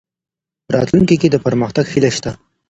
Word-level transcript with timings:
راتلونکې 0.75 1.15
کې 1.21 1.27
د 1.31 1.35
پرمختګ 1.45 1.85
هیله 1.93 2.11
شته. 2.17 2.31